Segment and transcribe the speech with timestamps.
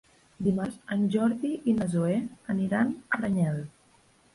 [0.47, 2.19] Dimarts en Jordi i na Zoè
[2.59, 3.67] aniran a Aranyel.